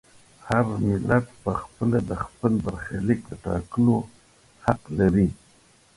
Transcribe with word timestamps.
هر 0.47 0.65
ملت 0.87 1.25
په 1.43 1.51
خپله 1.61 1.97
د 2.09 2.11
خپل 2.23 2.51
برخلیک 2.65 3.19
د 3.29 3.31
ټاکلو 3.45 3.95
حق 4.65 4.81
لري. 4.99 5.27